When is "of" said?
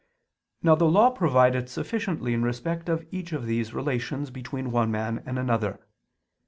2.89-3.05, 3.33-3.45